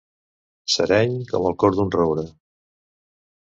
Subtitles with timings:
[0.75, 2.25] Sereny com el cor d'un roure.